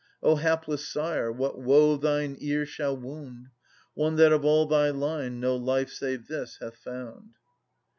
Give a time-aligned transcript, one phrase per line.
[0.23, 3.49] Oh, hapless sire, what woe thine ear shall wound!
[3.93, 7.33] One that of all thy line no life save this hath found.